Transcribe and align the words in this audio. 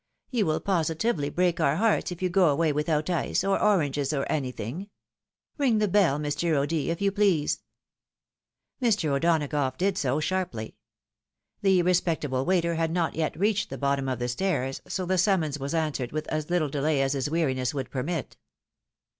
You 0.31 0.47
will 0.47 0.59
positively 0.59 1.29
break 1.29 1.57
oijr 1.57 1.77
hearts 1.77 2.11
if 2.11 2.23
you 2.23 2.29
go 2.29 2.49
away 2.49 2.73
without 2.73 3.07
ice, 3.11 3.43
or 3.43 3.61
oranges, 3.61 4.11
or 4.11 4.25
anything. 4.31 4.89
Ring 5.59 5.77
the 5.77 5.87
bell 5.87 6.17
Mr. 6.17 6.55
O'D., 6.55 6.73
if 6.89 7.03
you 7.03 7.11
please." 7.11 7.61
Mr. 8.81 9.09
O'Donagough 9.11 9.77
did 9.77 9.99
so, 9.99 10.19
sharply. 10.19 10.75
The 11.61 11.83
respectable 11.83 12.45
waiter 12.45 12.73
had 12.73 12.89
not 12.89 13.13
yet 13.13 13.37
reached 13.39 13.69
the 13.69 13.77
bottom 13.77 14.09
of 14.09 14.17
the 14.17 14.27
stairs, 14.27 14.81
so 14.87 15.05
the 15.05 15.19
summons 15.19 15.59
was 15.59 15.75
answered 15.75 16.11
with 16.13 16.27
as 16.29 16.47
Httle 16.47 16.71
delay 16.71 16.99
as 17.03 17.13
his 17.13 17.29
weariness 17.29 17.71
would 17.75 17.91
permit. 17.91 18.37